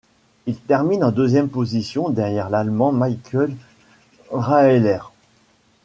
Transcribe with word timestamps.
Il 0.47 0.57
termine 0.57 1.03
en 1.03 1.11
deuxième 1.11 1.47
position 1.47 2.09
derrière 2.09 2.49
l'Allemand 2.49 2.91
Michael 2.91 3.55
Raelert. 4.31 5.11